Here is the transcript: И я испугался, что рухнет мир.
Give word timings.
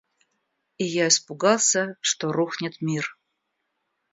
И 0.79 0.83
я 0.83 1.09
испугался, 1.09 1.95
что 2.01 2.31
рухнет 2.31 2.81
мир. 2.81 3.15